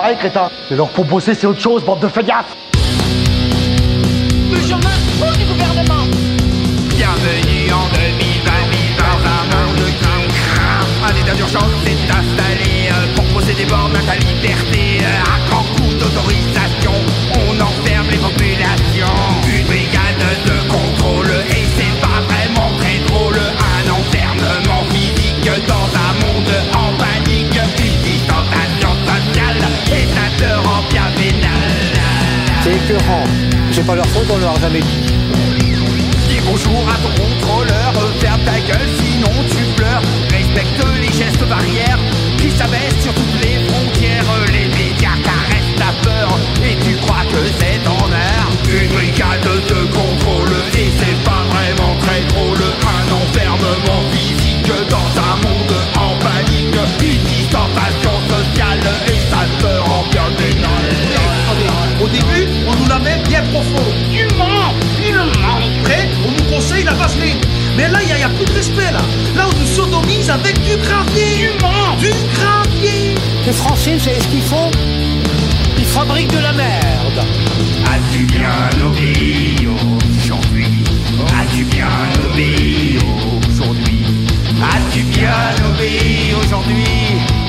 crétin. 0.00 0.50
Mais 0.70 0.76
leur 0.76 0.88
proposer, 0.88 1.34
c'est 1.34 1.46
autre 1.46 1.60
chose, 1.60 1.84
bande 1.84 2.00
de 2.00 2.08
feignasses 2.08 2.46
Mais 4.50 4.60
je 4.60 4.74
m'en 4.74 4.80
fous 4.80 5.36
du 5.38 5.44
gouvernement 5.44 6.04
Bienvenue 6.88 7.72
en 7.72 7.88
2020 7.94 8.52
dans 8.98 9.20
un 9.28 9.44
monde 9.52 9.84
qui 9.98 10.06
Un 11.04 11.20
état 11.20 11.34
d'urgence 11.34 11.72
s'est 11.84 12.04
installé 12.08 12.88
euh, 12.88 13.14
pour 13.14 13.24
poser 13.34 13.54
des 13.54 13.64
bornes 13.64 13.96
à 13.96 14.02
ta 14.02 14.16
liberté 14.16 15.00
euh, 15.02 15.32
À 15.32 15.50
grand 15.50 15.64
coup 15.74 15.92
d'autorisation, 15.94 16.92
on 17.34 17.60
enferme 17.60 18.08
les 18.10 18.18
populations 18.18 19.18
Une 19.48 19.66
brigade 19.66 20.24
de 20.46 20.68
contrôle 20.70 21.30
et 21.50 21.64
c'est 21.76 22.00
pas 22.00 22.20
vraiment 22.28 22.70
très 22.78 22.98
drôle 23.08 23.38
Un 23.38 23.90
enfermement 23.90 24.84
physique 24.90 25.50
dans 25.66 25.88
un 25.98 26.12
monde 26.24 26.81
te 30.36 30.44
rend 30.66 30.82
bien 30.90 31.08
vénal 31.16 31.52
C'est 32.62 32.74
écœurant. 32.74 33.24
C'est 33.72 33.86
pas 33.86 33.94
leur 33.94 34.06
faute, 34.06 34.26
on 34.30 34.38
leur 34.38 34.56
a 34.56 34.60
jamais 34.60 34.80
dit. 34.80 35.00
Dis 36.28 36.40
bonjour 36.44 36.84
à 36.88 36.96
ton 36.96 37.22
contrôleur, 37.22 37.92
ferme 38.20 38.40
ta 38.44 38.60
gueule 38.60 38.88
sinon 38.98 39.30
tu 39.48 39.64
pleures. 39.76 40.02
Respecte 40.30 40.84
les 41.00 41.12
gestes 41.12 41.44
barrières 41.48 41.98
qui 42.38 42.50
s'abaissent 42.50 43.00
sur 43.00 43.14
toutes 43.14 43.40
les 43.42 43.58
frontières. 43.68 44.24
Les 44.52 44.68
médias 44.68 45.16
caressent 45.22 45.76
ta 45.76 45.92
peur 46.08 46.38
et 46.64 46.76
tu 46.84 46.96
crois 46.96 47.24
que 47.30 47.44
c'est 47.58 47.82
ton 47.84 48.10
heure. 48.12 48.82
Une 48.82 48.88
brigade 48.88 49.42
de 49.68 49.84
contrôle 49.86 50.11
Mais 67.82 67.88
là, 67.88 67.98
il 68.00 68.14
n'y 68.14 68.22
a, 68.22 68.28
plus 68.28 68.44
de 68.44 68.52
respect, 68.52 68.92
là. 68.92 69.00
Là, 69.36 69.48
on 69.52 69.58
nous 69.58 69.66
sodomise 69.66 70.30
avec 70.30 70.54
du 70.62 70.76
gravier. 70.76 71.50
Mens 71.60 71.96
Du 71.98 72.10
gravier. 72.36 73.16
Les 73.44 73.52
Français, 73.52 73.94
vous 73.94 74.04
savez 74.04 74.20
ce 74.20 74.28
qu'ils 74.28 74.42
font? 74.42 74.70
Ils 75.76 75.84
fabriquent 75.84 76.32
de 76.32 76.38
la 76.38 76.52
merde. 76.52 77.26
As-tu 77.92 78.22
bien 78.26 78.86
obéi 78.86 79.66
aujourd'hui 79.66 80.66
As-tu 81.40 81.64
bien 81.64 81.88
obéi 82.24 82.98
aujourd'hui 83.48 84.04
As-tu 84.62 85.02
bien 85.02 85.66
obéi 85.68 86.34
aujourd'hui 86.38 87.41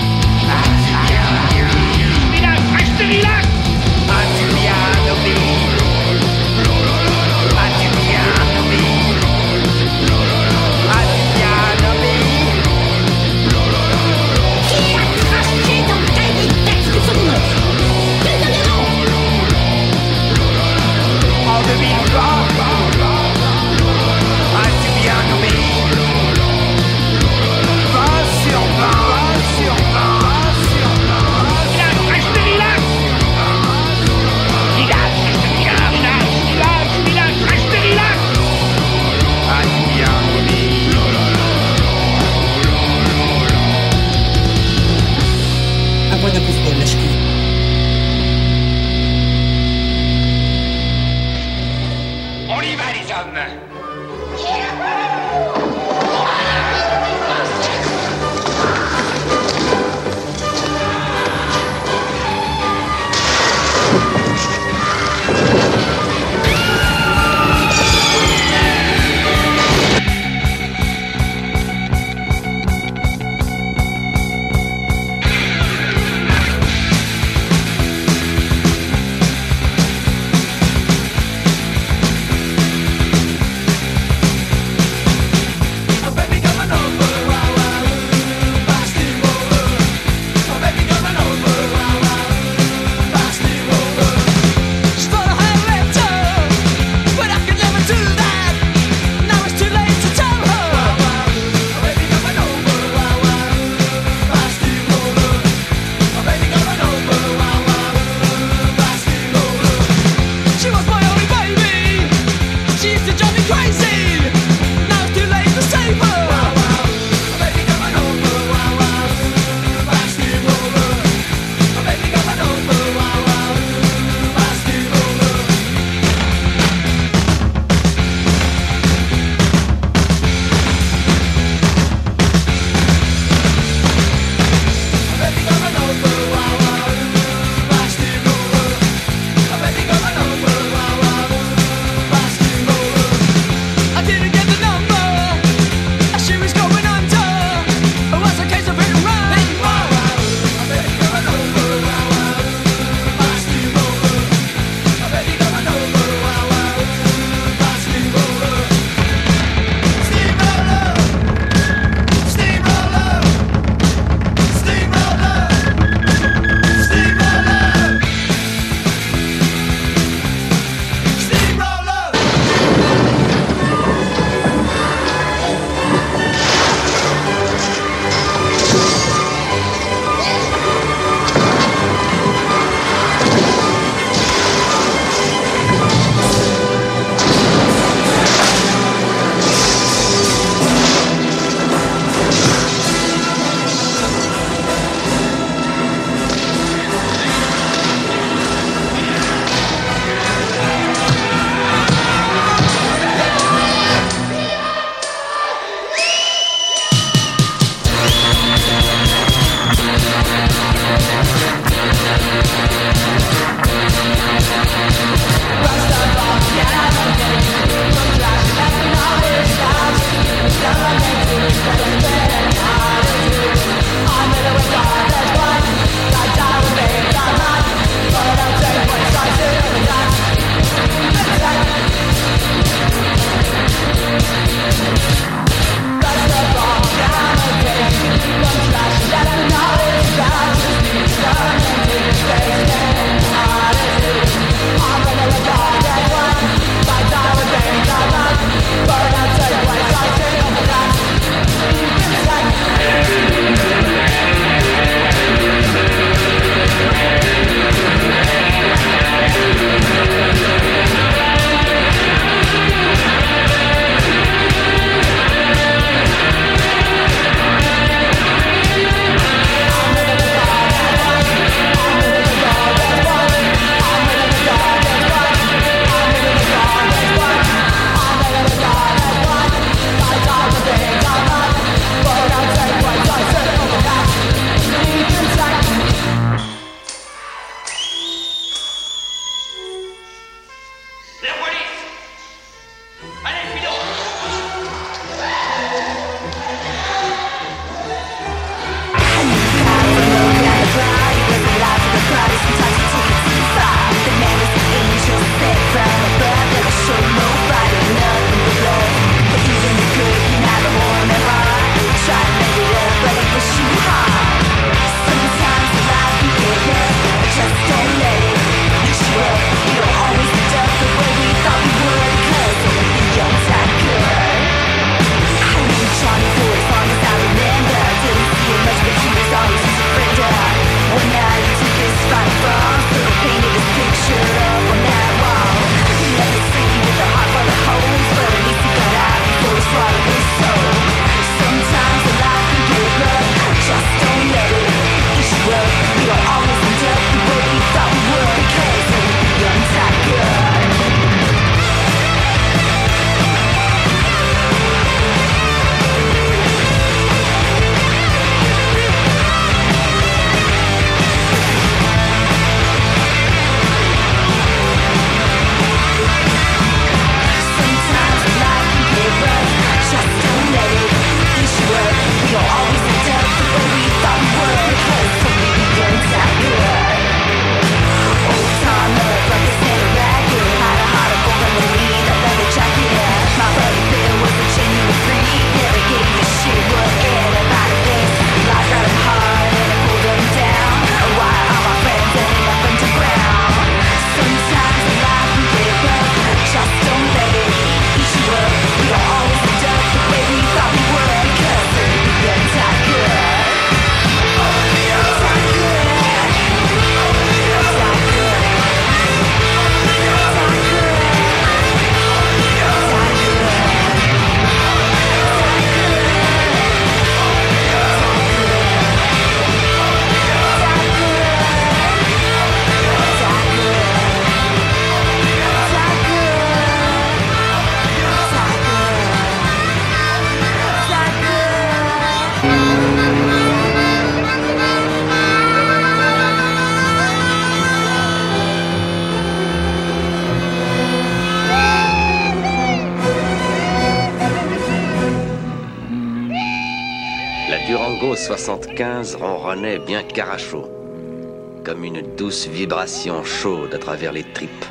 comme 451.63 451.83
une 451.83 452.15
douce 452.15 452.47
vibration 452.47 453.23
chaude 453.23 453.73
à 453.73 453.79
travers 453.79 454.11
les 454.11 454.23
tripes. 454.23 454.65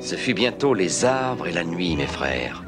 Ce 0.00 0.16
fut 0.16 0.34
bientôt 0.34 0.74
les 0.74 1.04
arbres 1.04 1.46
et 1.46 1.52
la 1.52 1.62
nuit, 1.62 1.94
mes 1.94 2.06
frères. 2.06 2.64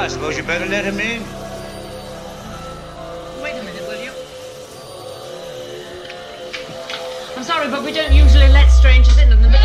I 0.00 0.08
suppose 0.08 0.34
you 0.34 0.42
better 0.42 0.64
let 0.64 0.86
him 0.86 0.98
in. 0.98 1.20
Wait 3.42 3.52
a 3.52 3.62
minute, 3.62 3.86
will 3.86 4.02
you? 4.02 4.12
I'm 7.36 7.44
sorry, 7.44 7.68
but 7.68 7.84
we 7.84 7.92
don't 7.92 8.14
usually 8.14 8.48
let 8.48 8.68
strangers 8.68 9.18
in 9.18 9.28
the 9.28 9.36
middle. 9.36 9.60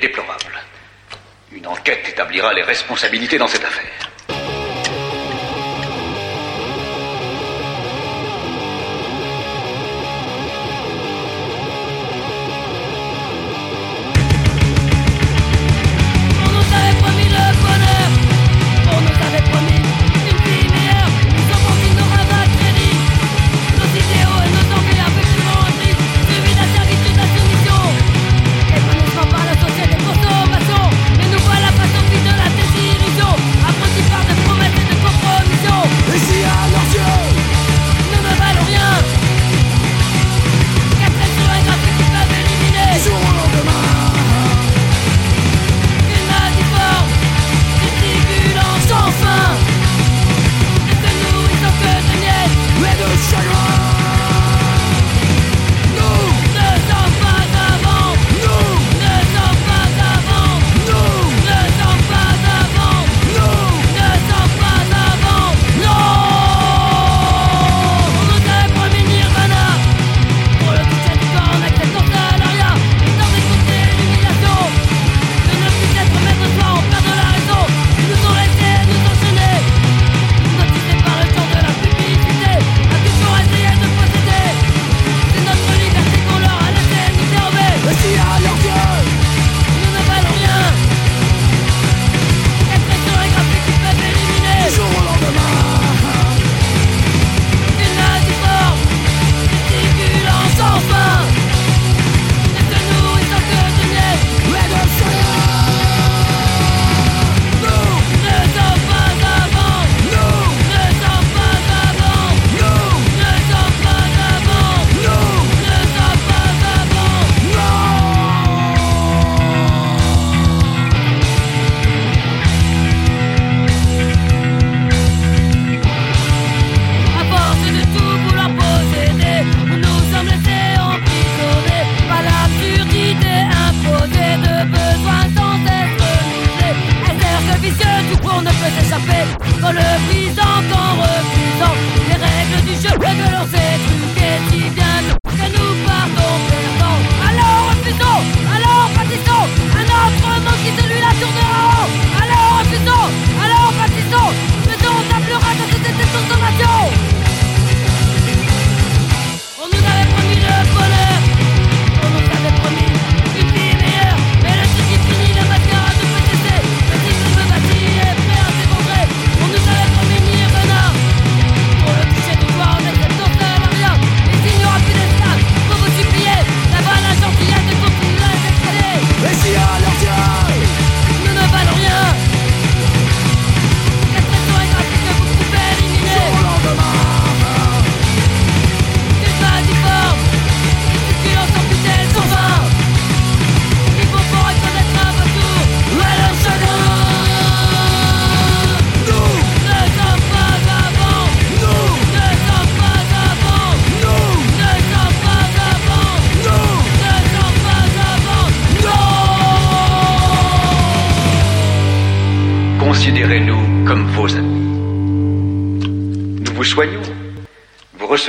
déplorable. 0.00 0.62
Une 1.52 1.66
enquête 1.66 2.08
établira 2.08 2.52
les 2.52 2.62
responsabilités 2.62 3.38
dans 3.38 3.48
cette 3.48 3.63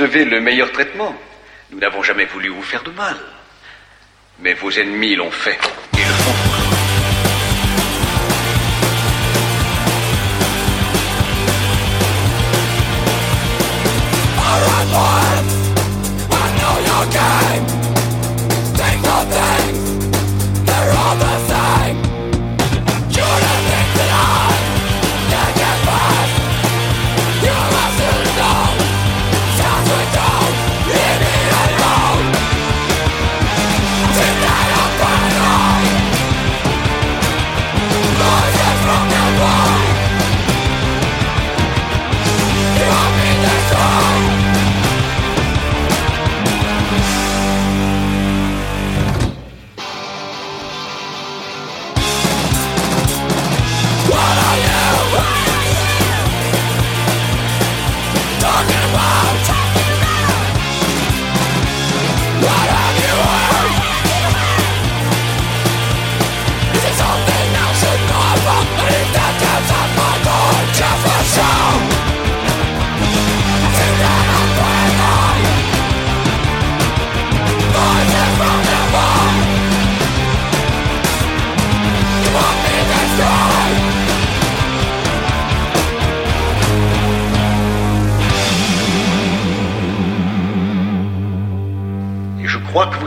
le 0.00 0.40
meilleur 0.40 0.72
traitement. 0.72 1.14
Nous 1.70 1.78
n'avons 1.78 2.02
jamais 2.02 2.26
voulu 2.26 2.48
vous 2.48 2.62
faire 2.62 2.82
de 2.82 2.90
mal, 2.90 3.16
mais 4.38 4.54
vos 4.54 4.70
ennemis 4.70 5.16
l'ont 5.16 5.30
fait. 5.30 5.58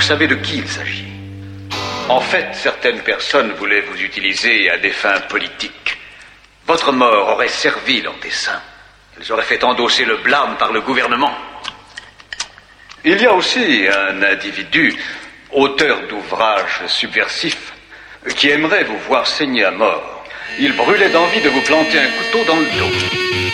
Savez 0.10 0.26
de 0.26 0.38
qui 0.38 0.58
il 0.58 0.68
s'agit. 0.68 1.06
En 2.08 2.20
fait, 2.20 2.48
certaines 2.54 3.02
personnes 3.02 3.52
voulaient 3.52 3.82
vous 3.82 4.02
utiliser 4.02 4.68
à 4.72 4.80
des 4.80 4.90
fins 4.90 5.20
politiques. 5.30 6.00
Votre 6.66 6.92
mort 6.92 7.30
aurait 7.30 7.48
servi 7.48 8.02
leur 8.02 8.16
dessein. 8.16 8.60
Elles 9.16 9.32
auraient 9.32 9.44
fait 9.44 9.64
endosser 9.64 10.06
le 10.06 10.18
blâme 10.18 10.58
par 10.58 10.72
le 10.72 10.82
gouvernement. 10.82 11.36
Il 13.06 13.22
y 13.22 13.26
a 13.28 13.34
aussi 13.36 13.86
un 13.88 14.24
individu, 14.24 14.96
auteur 15.52 16.00
d'ouvrages 16.08 16.88
subversifs, 16.88 17.74
qui 18.36 18.50
aimerait 18.50 18.86
vous 18.86 18.98
voir 19.08 19.28
saigner 19.28 19.66
à 19.66 19.70
mort. 19.70 20.26
Il 20.60 20.76
brûlait 20.76 21.12
d'envie 21.12 21.42
de 21.42 21.50
vous 21.50 21.62
planter 21.62 22.00
un 22.00 22.10
couteau 22.18 22.44
dans 22.46 22.60
le 22.60 22.66
dos. 22.66 23.49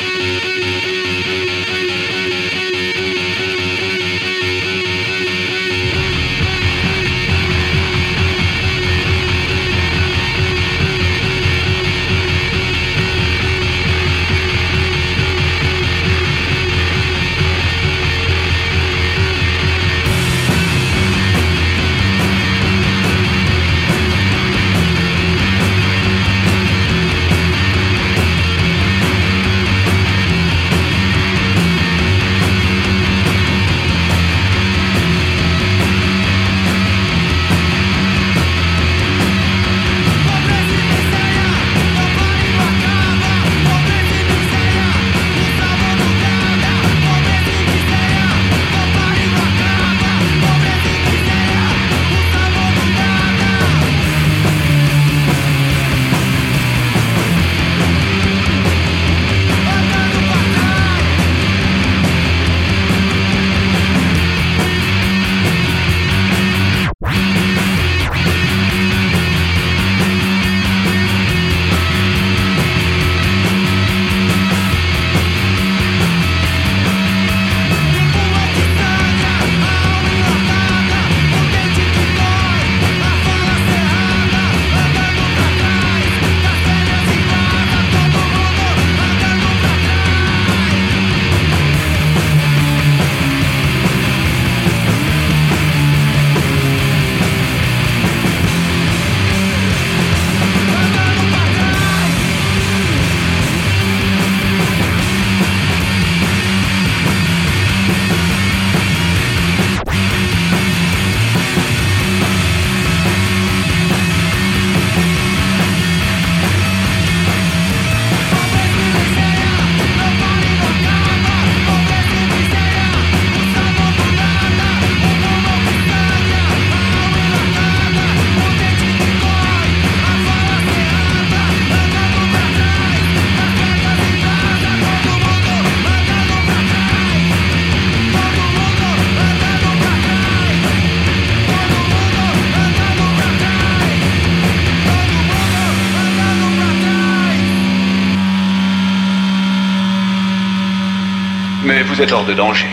Mais 151.75 151.83
vous 151.83 152.01
êtes 152.01 152.13
hors 152.13 152.23
de 152.23 152.33
danger. 152.33 152.69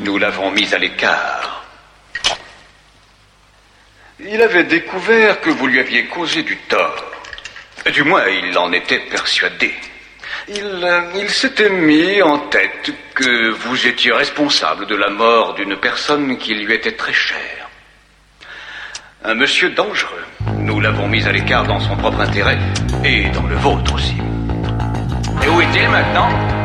Nous 0.00 0.18
l'avons 0.18 0.50
mis 0.50 0.74
à 0.74 0.78
l'écart. 0.78 1.64
Il 4.18 4.42
avait 4.42 4.64
découvert 4.64 5.40
que 5.40 5.50
vous 5.50 5.68
lui 5.68 5.78
aviez 5.78 6.06
causé 6.06 6.42
du 6.42 6.56
tort. 6.56 7.04
Du 7.94 8.02
moins, 8.02 8.26
il 8.26 8.58
en 8.58 8.72
était 8.72 8.98
persuadé. 8.98 9.72
Il, 10.48 10.80
euh, 10.82 11.02
il 11.20 11.30
s'était 11.30 11.70
mis 11.70 12.20
en 12.20 12.38
tête 12.48 12.92
que 13.14 13.50
vous 13.50 13.86
étiez 13.86 14.10
responsable 14.10 14.88
de 14.88 14.96
la 14.96 15.10
mort 15.10 15.54
d'une 15.54 15.76
personne 15.76 16.36
qui 16.36 16.54
lui 16.54 16.74
était 16.74 16.96
très 16.96 17.12
chère. 17.12 17.68
Un 19.22 19.34
monsieur 19.34 19.70
dangereux. 19.70 20.24
Nous 20.56 20.80
l'avons 20.80 21.06
mis 21.06 21.24
à 21.28 21.30
l'écart 21.30 21.64
dans 21.64 21.78
son 21.78 21.96
propre 21.96 22.22
intérêt 22.22 22.58
et 23.04 23.28
dans 23.28 23.46
le 23.46 23.54
vôtre 23.54 23.94
aussi. 23.94 24.16
Et 25.44 25.48
où 25.48 25.60
est-il 25.60 25.88
maintenant? 25.88 26.60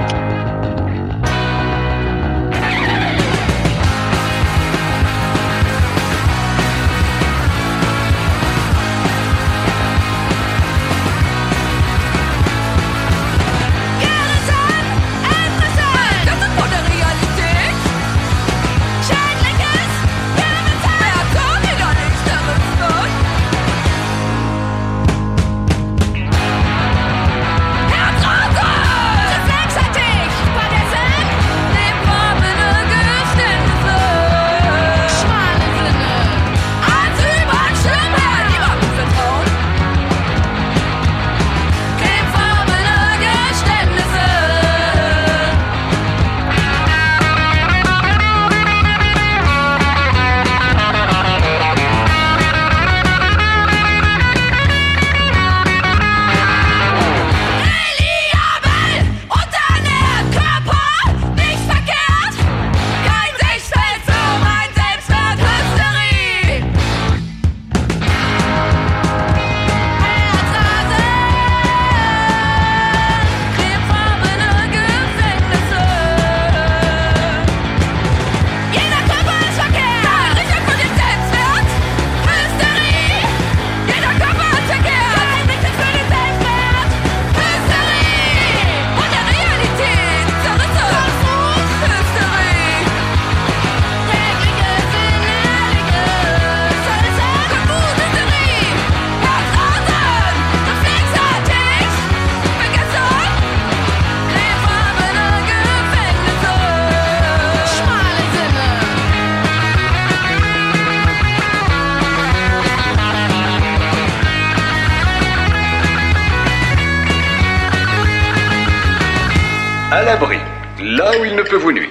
L'abri, 120.06 120.38
là 120.80 121.12
où 121.20 121.26
il 121.26 121.36
ne 121.36 121.42
peut 121.42 121.58
vous 121.58 121.72
nuire. 121.72 121.90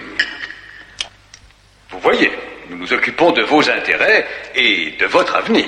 Vous 1.90 1.98
voyez, 1.98 2.30
nous 2.70 2.78
nous 2.78 2.92
occupons 2.92 3.32
de 3.32 3.42
vos 3.42 3.68
intérêts 3.68 4.26
et 4.54 4.92
de 4.92 5.06
votre 5.06 5.34
avenir. 5.34 5.66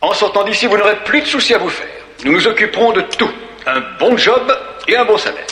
En 0.00 0.12
sortant 0.12 0.42
d'ici, 0.42 0.66
vous 0.66 0.76
n'aurez 0.76 0.96
plus 1.04 1.20
de 1.20 1.26
soucis 1.26 1.54
à 1.54 1.58
vous 1.58 1.70
faire. 1.70 1.86
Nous 2.24 2.32
nous 2.32 2.46
occuperons 2.46 2.92
de 2.92 3.02
tout. 3.02 3.30
Un 3.66 3.80
bon 3.98 4.16
job 4.16 4.52
et 4.88 4.96
un 4.96 5.04
bon 5.04 5.16
salaire. 5.16 5.46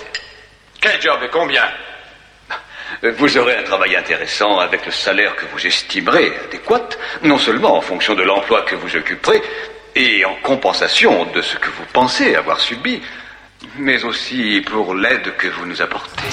Quel 0.81 1.01
job 1.01 1.21
et 1.25 1.29
combien? 1.29 1.65
Vous 3.03 3.39
aurez 3.39 3.57
un 3.57 3.63
travail 3.63 3.97
intéressant 3.97 4.59
avec 4.59 4.85
le 4.85 4.93
salaire 4.93 5.35
que 5.37 5.47
vous 5.53 5.67
estimerez 5.67 6.33
adéquat, 6.45 6.89
non 7.23 7.39
seulement 7.39 7.77
en 7.77 7.81
fonction 7.81 8.15
de 8.15 8.23
l'emploi 8.23 8.63
que 8.63 8.75
vous 8.75 8.95
occuperez 8.97 9.41
et 9.95 10.25
en 10.25 10.35
compensation 10.43 11.25
de 11.27 11.43
ce 11.43 11.57
que 11.57 11.71
vous 11.71 11.85
pensez 11.93 12.35
avoir 12.35 12.61
subi, 12.61 13.01
mais 13.79 14.05
aussi 14.05 14.61
pour 14.61 14.95
l'aide 14.95 15.37
que 15.37 15.49
vous 15.49 15.67
nous 15.67 15.81
apportez. 15.83 16.29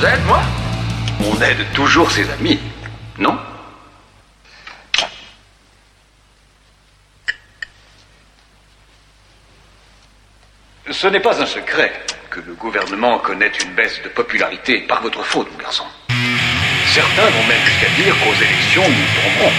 Vous 0.00 0.06
aide, 0.06 0.24
moi 0.26 0.40
On 1.20 1.42
aide 1.42 1.72
toujours 1.74 2.10
ses 2.10 2.28
amis, 2.30 2.58
non 3.18 3.38
Ce 10.90 11.06
n'est 11.06 11.20
pas 11.20 11.40
un 11.40 11.46
secret 11.46 11.92
que 12.30 12.40
le 12.40 12.54
gouvernement 12.54 13.18
connaît 13.18 13.52
une 13.62 13.74
baisse 13.74 14.02
de 14.02 14.08
popularité 14.08 14.80
par 14.80 15.02
votre 15.02 15.22
faute, 15.22 15.50
mon 15.52 15.58
garçon. 15.58 15.84
Certains 16.86 17.30
vont 17.30 17.46
même 17.46 17.64
jusqu'à 17.64 17.88
dire 18.02 18.14
qu'aux 18.20 18.34
élections, 18.34 18.82
nous 18.82 19.22
tomberons. 19.22 19.52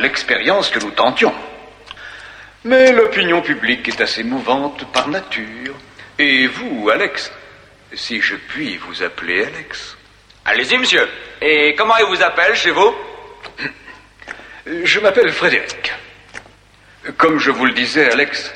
L'expérience 0.00 0.70
que 0.70 0.78
nous 0.80 0.90
tentions. 0.90 1.34
Mais 2.64 2.92
l'opinion 2.92 3.40
publique 3.40 3.88
est 3.88 4.00
assez 4.00 4.22
mouvante 4.22 4.84
par 4.92 5.08
nature. 5.08 5.74
Et 6.18 6.46
vous, 6.46 6.90
Alex, 6.90 7.32
si 7.94 8.20
je 8.20 8.36
puis 8.36 8.76
vous 8.76 9.02
appeler 9.02 9.44
Alex. 9.44 9.96
Allez-y, 10.44 10.76
monsieur. 10.76 11.08
Et 11.40 11.74
comment 11.76 11.96
il 11.96 12.06
vous 12.06 12.22
appelle 12.22 12.54
chez 12.54 12.70
vous? 12.70 12.94
Je 14.66 15.00
m'appelle 15.00 15.32
Frédéric. 15.32 15.92
Comme 17.16 17.38
je 17.38 17.50
vous 17.50 17.64
le 17.64 17.72
disais, 17.72 18.10
Alex, 18.10 18.52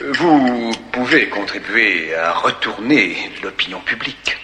vous 0.00 0.72
pouvez 0.92 1.28
contribuer 1.28 2.14
à 2.14 2.32
retourner 2.32 3.32
l'opinion 3.42 3.80
publique. 3.80 4.38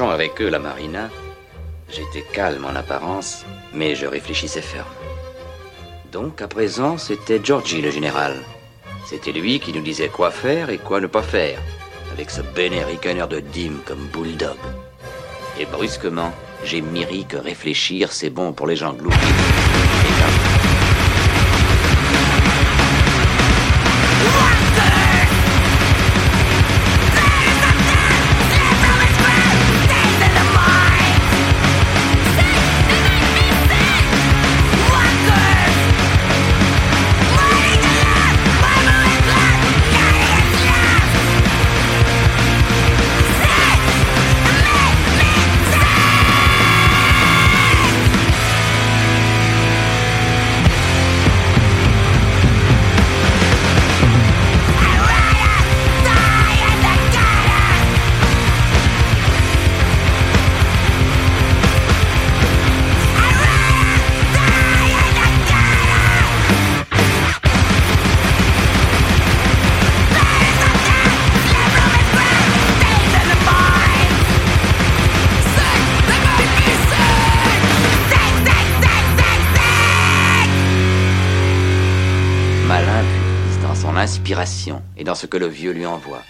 Avec 0.00 0.40
eux 0.40 0.48
la 0.48 0.60
marina, 0.60 1.10
j'étais 1.90 2.24
calme 2.32 2.64
en 2.64 2.76
apparence, 2.76 3.44
mais 3.74 3.96
je 3.96 4.06
réfléchissais 4.06 4.62
ferme. 4.62 4.86
Donc 6.12 6.40
à 6.40 6.46
présent, 6.46 6.98
c'était 6.98 7.40
Georgie 7.42 7.82
le 7.82 7.90
général. 7.90 8.36
C'était 9.06 9.32
lui 9.32 9.58
qui 9.58 9.72
nous 9.72 9.82
disait 9.82 10.08
quoi 10.08 10.30
faire 10.30 10.70
et 10.70 10.78
quoi 10.78 11.00
ne 11.00 11.08
pas 11.08 11.22
faire, 11.22 11.58
avec 12.12 12.30
ce 12.30 12.42
bénéricaneur 12.42 13.26
de 13.26 13.40
dîme 13.40 13.80
comme 13.84 14.06
bulldog. 14.12 14.56
Et 15.58 15.66
brusquement, 15.66 16.32
j'ai 16.62 16.80
miri 16.80 17.26
que 17.26 17.36
réfléchir, 17.36 18.12
c'est 18.12 18.30
bon 18.30 18.52
pour 18.52 18.68
les 18.68 18.76
gens 18.76 18.92
gloupis. 18.92 19.16
Et 84.98 85.04
dans 85.04 85.14
ce 85.14 85.26
que 85.26 85.38
le 85.38 85.46
vieux 85.46 85.72
lui 85.72 85.86
envoie. 85.86 86.22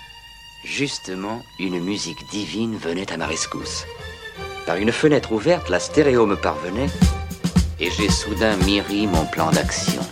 Justement, 0.64 1.42
une 1.58 1.80
musique 1.80 2.28
divine 2.30 2.76
venait 2.76 3.12
à 3.12 3.16
ma 3.16 3.26
rescousse. 3.26 3.86
Par 4.66 4.76
une 4.76 4.92
fenêtre 4.92 5.32
ouverte, 5.32 5.68
la 5.68 5.80
stéréo 5.80 6.24
me 6.24 6.36
parvenait 6.36 6.90
et 7.80 7.90
j'ai 7.90 8.08
soudain 8.08 8.56
miri 8.58 9.08
mon 9.08 9.24
plan 9.26 9.50
d'action. 9.50 10.02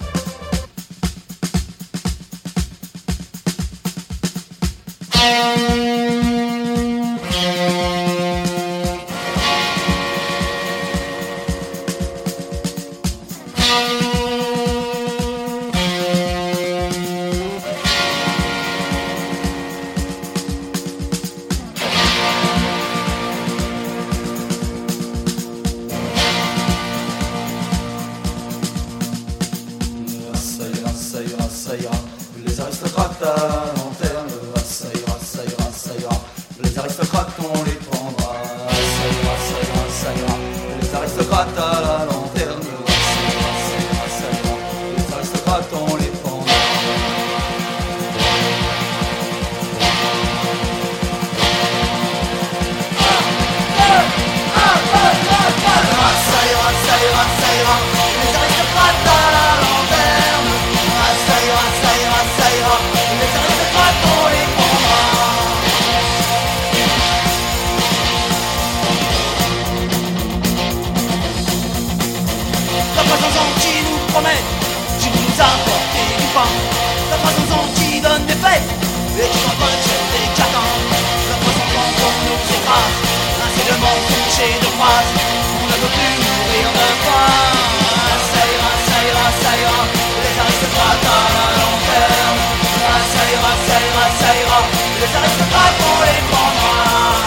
Ça 95.13 95.21
reste 95.21 95.45
pas 95.51 95.71
pour 95.81 95.99
les 96.05 96.21
pendoirs. 96.31 97.23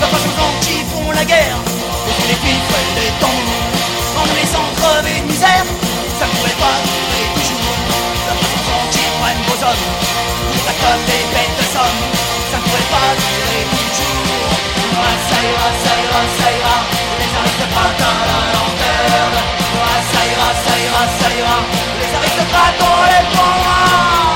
Deux 0.00 0.06
fois, 0.06 0.18
ce 0.18 0.24
sont 0.24 0.30
des 0.30 0.36
gens 0.36 0.54
qui 0.60 0.76
font 0.90 1.10
la 1.12 1.24
guerre, 1.24 1.58
et 2.08 2.12
qui 2.20 2.28
les 2.28 2.34
pitrent 2.34 2.82
les 2.96 3.12
temps 3.20 3.40
nous. 3.46 3.64
Dans 4.16 4.26
les 4.34 4.46
centres 4.46 5.02
des 5.04 5.20
misères, 5.22 5.70
ça 6.18 6.26
ne 6.26 6.30
pouvait 6.32 6.58
pas 6.60 6.76
durer 6.84 7.24
toujours. 7.34 7.78
ça 8.26 8.32
fois, 8.36 8.48
ce 8.52 8.58
sont 8.58 8.60
des 8.60 8.66
gens 8.68 8.86
qui 8.92 9.04
prennent 9.20 9.44
vos 9.48 9.60
hommes, 9.64 9.86
la 10.66 10.74
cause 10.80 11.02
des 11.06 11.22
bêtes 11.32 11.56
de 11.60 11.66
somme, 11.74 12.00
ça 12.50 12.56
ne 12.56 12.62
pouvait 12.62 12.88
pas 12.90 13.08
durer 13.14 13.62
toujours 13.72 14.25
ça 14.96 15.38
ira, 15.42 15.68
ça 15.82 15.92
ira, 20.84 21.02
ça 21.18 21.28
ira. 21.38 21.58
Les 22.00 22.12
aristocrates, 22.16 22.80
on 22.80 23.04
les 23.04 23.36
prendra. 23.36 24.35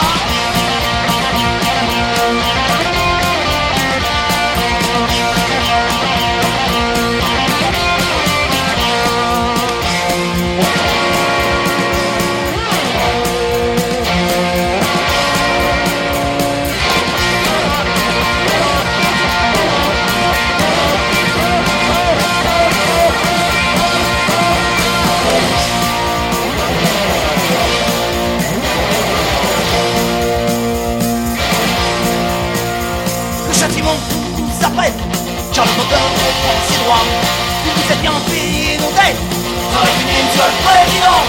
seul 40.41 40.53
président 40.65 41.21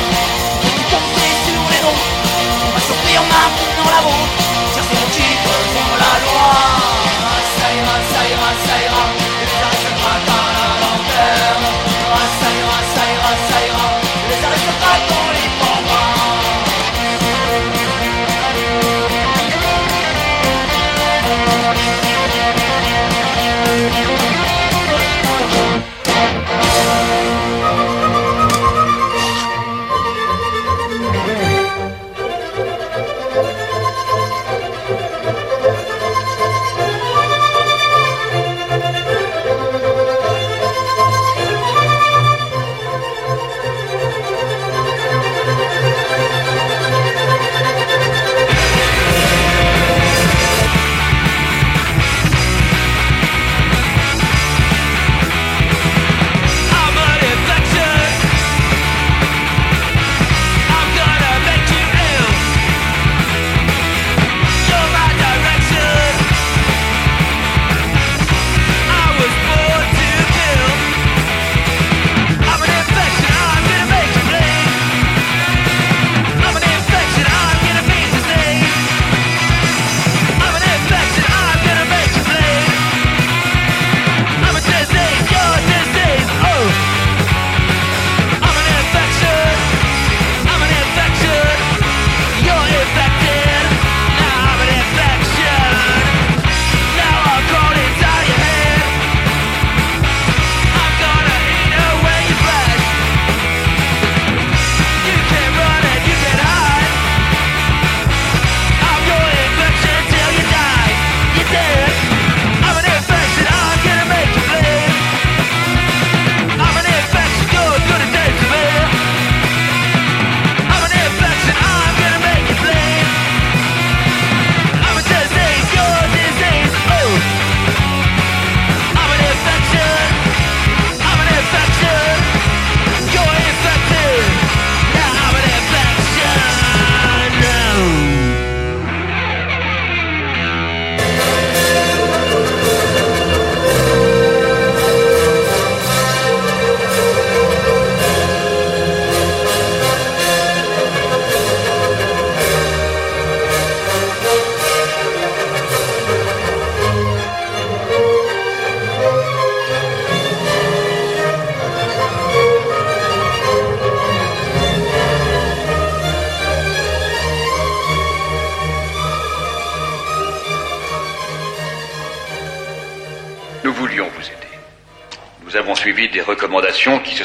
sur 1.46 1.64
les 1.72 1.82
noms 1.84 2.02
On 2.66 2.72
va 2.72 2.80
la 6.04 6.14
loi. 6.26 6.50
Ça 7.58 7.68
ira, 7.80 7.96
ça 8.12 8.22
ira, 8.32 8.50
ça 8.64 8.70
ira 8.70 8.71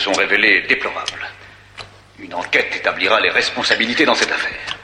sont 0.06 0.12
révélées 0.12 0.60
déplorables. 0.68 1.26
Une 2.20 2.32
enquête 2.32 2.76
établira 2.76 3.20
les 3.20 3.30
responsabilités 3.30 4.04
dans 4.04 4.14
cette 4.14 4.30
affaire. 4.30 4.78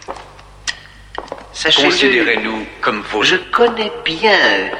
Sachez 1.53 1.85
Considérez-nous 1.85 2.67
comme 2.81 3.03
vos... 3.03 3.23
Je 3.23 3.37
connais 3.37 3.93
bien 4.05 4.71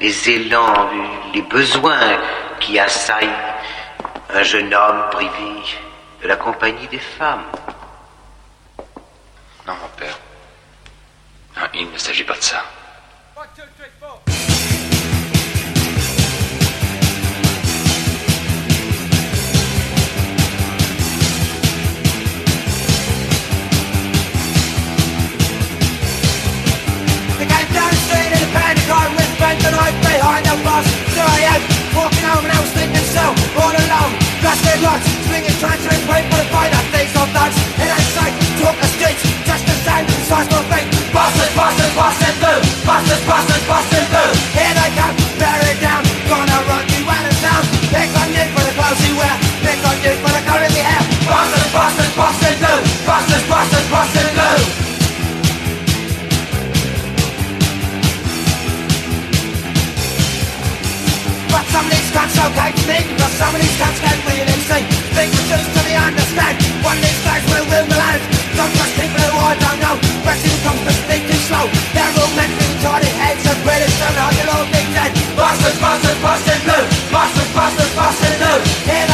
les 0.00 0.30
élans, 0.30 0.88
les 1.34 1.42
besoins 1.42 2.18
qui 2.60 2.78
assaillent 2.78 3.42
un 4.32 4.42
jeune 4.42 4.72
homme 4.72 5.10
privé 5.10 5.52
de 6.22 6.28
la 6.28 6.36
compagnie 6.36 6.88
des 6.88 7.04
femmes. 7.18 7.44
Okay 62.50 62.70
to 62.76 62.84
me 62.84 62.98
Because 63.08 63.34
some 63.40 63.52
of 63.54 63.60
these 63.60 63.76
cats 63.80 63.98
can't 64.00 64.20
see 64.28 64.38
Think 65.16 65.30
just 65.48 65.68
to 65.72 65.80
me 65.86 65.94
understand? 65.96 66.54
One 66.84 66.96
of 66.96 67.02
rule 67.48 67.68
the 67.88 67.96
land 67.96 68.22
Don't 68.56 68.72
trust 68.76 68.94
people 68.98 69.24
who 69.24 69.38
I 69.40 69.54
don't 69.56 69.80
know. 69.80 69.96
Brexit 70.24 70.56
comes 70.64 70.82
thinking 71.08 71.42
slow. 71.48 71.66
They're 71.94 72.14
all 72.20 72.32
men 72.36 72.50
heads 73.20 73.44
And 73.48 73.60
British 73.64 73.96
all 74.52 74.66
be 74.68 74.82
dead 74.92 75.12
Bastards, 75.38 75.78
bastards, 75.80 76.20
bastards, 76.20 76.62
blue 76.64 76.84
Bastards, 77.12 77.50
bastards, 77.56 77.92
bastards, 77.96 78.36
blue 78.40 78.60
Here 78.88 79.13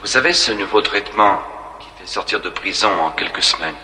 Vous 0.00 0.08
savez, 0.08 0.32
ce 0.32 0.52
nouveau 0.52 0.80
traitement 0.80 1.40
qui 1.78 1.88
fait 1.98 2.08
sortir 2.08 2.40
de 2.40 2.50
prison 2.50 2.90
en 3.00 3.10
quelques 3.10 3.42
semaines. 3.42 3.76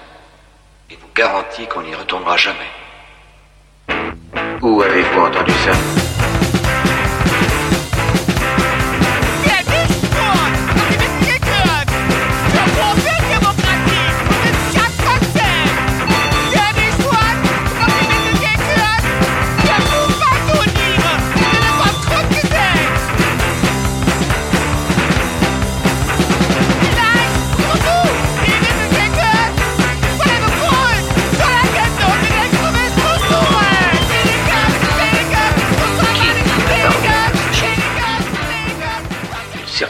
Et 0.90 0.96
vous 0.96 1.08
garantit 1.14 1.66
qu'on 1.66 1.82
n'y 1.82 1.94
retournera 1.94 2.36
jamais. 2.36 2.70
Où 4.60 4.82
avez-vous 4.82 5.20
entendu 5.20 5.52
ça? 5.52 6.07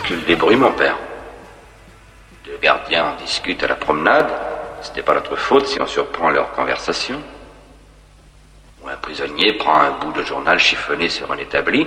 Circule 0.08 0.24
des 0.24 0.36
bruits, 0.36 0.56
mon 0.56 0.72
père. 0.72 0.96
Deux 2.46 2.56
gardiens 2.62 3.14
discutent 3.20 3.62
à 3.62 3.66
la 3.66 3.74
promenade. 3.74 4.30
Ce 4.80 4.90
n'est 4.94 5.02
pas 5.02 5.12
notre 5.12 5.36
faute 5.36 5.66
si 5.66 5.78
on 5.82 5.86
surprend 5.86 6.30
leur 6.30 6.52
conversation. 6.52 7.22
Ou 8.82 8.88
un 8.88 8.96
prisonnier 8.96 9.52
prend 9.58 9.78
un 9.78 9.90
bout 9.98 10.12
de 10.12 10.22
journal 10.22 10.58
chiffonné 10.58 11.10
sur 11.10 11.30
un 11.30 11.36
établi 11.36 11.86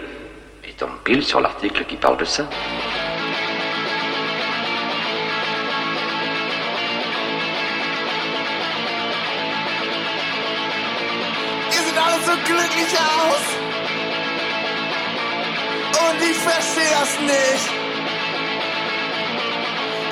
et 0.63 0.73
tombe 0.73 0.99
pile 1.03 1.23
sur 1.23 1.41
l'article 1.41 1.83
qui 1.85 1.95
parle 1.95 2.17
de 2.17 2.25
ça. 2.25 2.45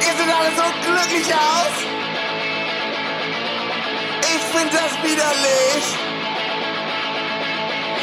Ihr 0.06 0.14
seht 0.18 0.34
alle 0.34 0.52
so 0.56 0.64
glücklich 0.86 1.34
aus. 1.34 1.76
Ich 4.22 4.44
find 4.54 4.74
das 4.74 4.92
widerlich. 5.04 5.86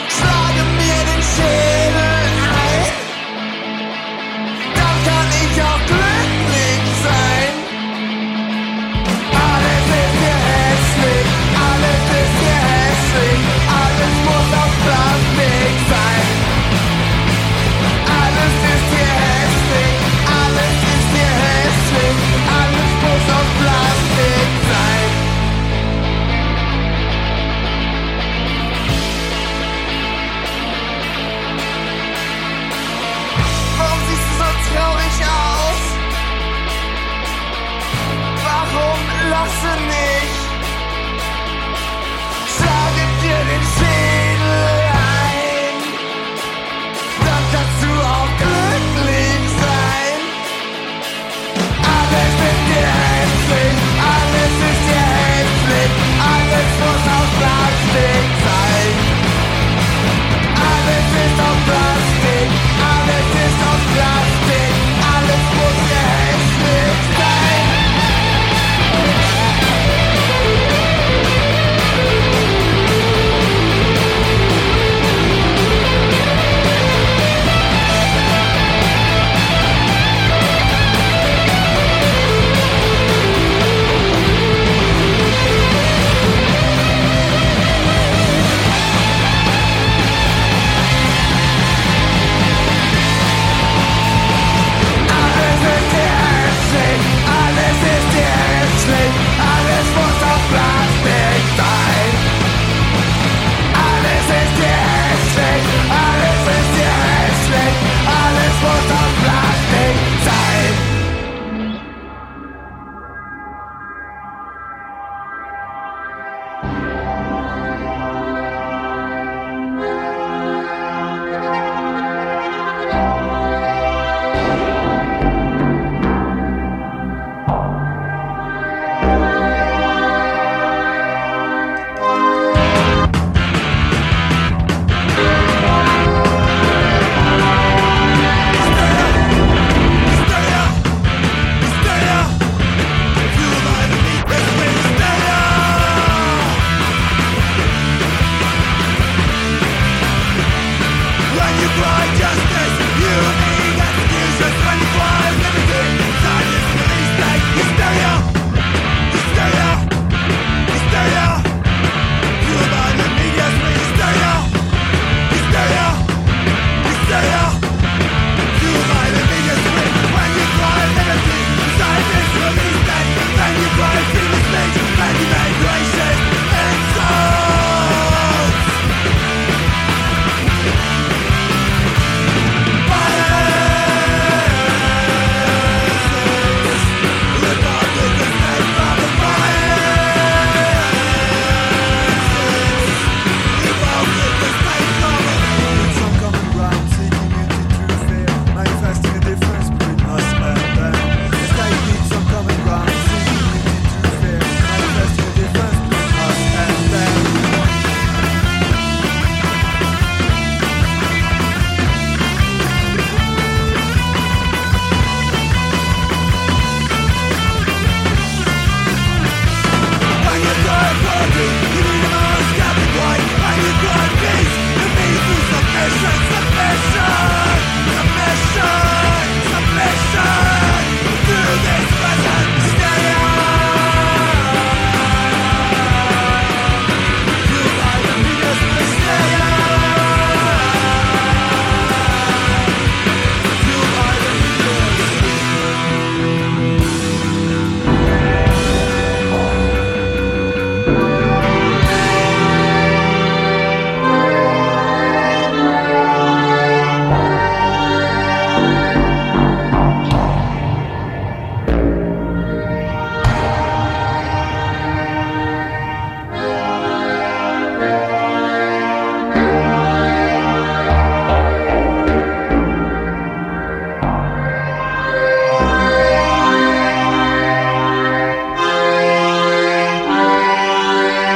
Schlage 0.08 0.62
mir 0.78 1.12
den 1.12 1.22
Schild. 1.22 1.65